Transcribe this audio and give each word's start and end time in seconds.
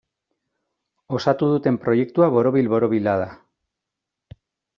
Osatu 1.17 1.49
duten 1.51 1.77
proiektua 1.83 2.31
borobil-borobila 2.37 3.15
da. 3.27 3.29